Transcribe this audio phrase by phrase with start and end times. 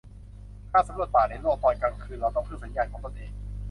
[0.71, 3.31] การสำรวจป่าในโลก ตอนกลางคืน เราต้องพึ่งสัญญาณของตนเอง